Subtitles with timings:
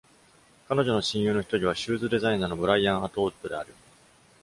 [0.67, 3.71] 彼女の親友のひとりは、シューズデザイナーのブライアン・アトウッドである。